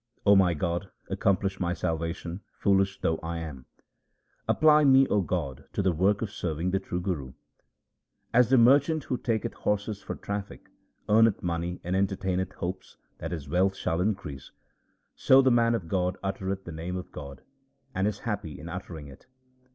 [0.25, 3.67] O my God, accomplish my salvation, foolish though I am!
[4.47, 7.33] Apply me, O God, to the work of serving the true Guru.
[8.33, 10.71] As the merchant who taketh horses for traffic,
[11.07, 14.49] Earneth money and entertaineth hopes that his wealth shall increase;
[15.15, 17.43] So the man of God uttereth the name of God,
[17.93, 19.27] and is happy in uttering it.